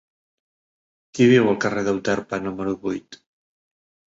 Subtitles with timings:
[1.17, 3.19] Qui viu al carrer d'Euterpe número vuit?